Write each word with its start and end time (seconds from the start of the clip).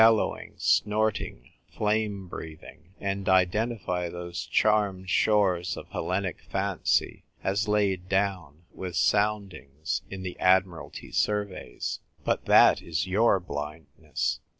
1 0.01 0.07
5 0.07 0.15
lowing, 0.17 0.53
snorting, 0.57 1.51
flame 1.77 2.27
breathing— 2.27 2.91
and 2.99 3.29
identify 3.29 4.09
those 4.09 4.47
charmed 4.47 5.07
shores 5.07 5.77
of 5.77 5.87
Hellenic 5.89 6.41
fancy, 6.51 7.23
as 7.43 7.67
laid 7.67 8.09
down, 8.09 8.63
with 8.73 8.95
soundings, 8.95 10.01
in 10.09 10.23
the 10.23 10.39
Admiralty 10.39 11.11
surveys. 11.11 11.99
But 12.25 12.45
that 12.45 12.81
is 12.81 13.05
your 13.05 13.39
blindness. 13.39 14.39